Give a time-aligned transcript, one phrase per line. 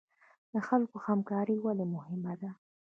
[0.51, 2.51] د خلکو همکاري ولې مهمه ده؟